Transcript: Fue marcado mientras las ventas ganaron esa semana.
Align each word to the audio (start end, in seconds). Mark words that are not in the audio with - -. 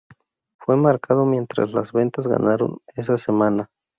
Fue 0.57 0.75
marcado 0.77 1.27
mientras 1.27 1.73
las 1.73 1.91
ventas 1.91 2.25
ganaron 2.27 2.79
esa 2.95 3.19
semana. 3.19 3.69